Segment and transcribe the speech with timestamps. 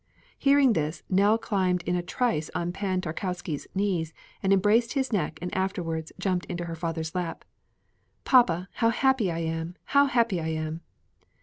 [0.39, 5.37] Hearing this, Nell climbed in a trice on Pan Tarkowski's knees and embraced his neck
[5.43, 7.45] and afterwards jumped onto her father's lap.
[8.23, 9.75] "Papa, how happy I am!
[9.93, 10.81] how happy I am!"